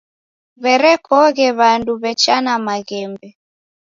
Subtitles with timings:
[0.63, 3.27] W'erekoghe w'andu w'echana maghembe.